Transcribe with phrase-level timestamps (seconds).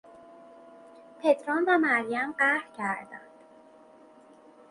[1.19, 3.31] پدرام و مریم قهر کردند.